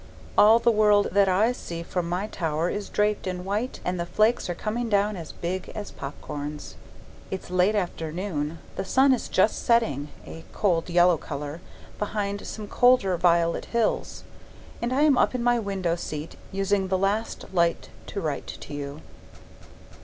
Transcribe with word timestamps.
All 0.35 0.57
the 0.57 0.71
world 0.71 1.09
that 1.11 1.29
I 1.29 1.51
see 1.51 1.83
from 1.83 2.09
my 2.09 2.25
tower 2.25 2.71
is 2.71 2.89
draped 2.89 3.27
in 3.27 3.45
white 3.45 3.79
and 3.85 3.99
the 3.99 4.05
flakes 4.07 4.49
are 4.49 4.55
coming 4.55 4.89
down 4.89 5.15
as 5.15 5.31
big 5.31 5.69
as 5.75 5.91
pop 5.91 6.19
corns. 6.23 6.73
It's 7.29 7.51
late 7.51 7.75
afternoon 7.75 8.57
the 8.77 8.83
sun 8.83 9.13
is 9.13 9.27
just 9.29 9.63
setting 9.63 10.07
(a 10.25 10.43
cold 10.53 10.89
yellow 10.89 11.17
colour) 11.17 11.61
behind 11.99 12.47
some 12.47 12.67
colder 12.67 13.15
violet 13.15 13.65
hills, 13.65 14.23
and 14.81 14.91
I 14.91 15.03
am 15.03 15.19
up 15.19 15.35
in 15.35 15.43
my 15.43 15.59
window 15.59 15.95
seat 15.95 16.35
using 16.51 16.87
the 16.87 16.97
last 16.97 17.45
light 17.53 17.89
to 18.07 18.19
write 18.21 18.47
to 18.61 18.73
you. 18.73 19.01